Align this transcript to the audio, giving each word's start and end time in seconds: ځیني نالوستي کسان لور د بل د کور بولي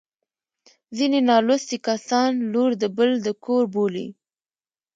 ځیني 0.97 1.19
نالوستي 1.29 1.77
کسان 1.87 2.31
لور 2.51 2.71
د 2.81 2.83
بل 2.97 3.11
د 3.25 3.27
کور 3.45 3.63
بولي 3.73 4.07